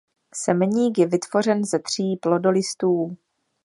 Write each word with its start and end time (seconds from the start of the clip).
Semeník 0.35 0.97
je 0.97 1.05
vytvořen 1.07 1.65
ze 1.65 1.79
tří 1.79 2.15
plodolistů. 2.15 3.17